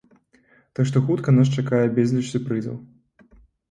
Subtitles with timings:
[0.79, 2.85] Так што хутка нас чакае безліч сюрпрызаў.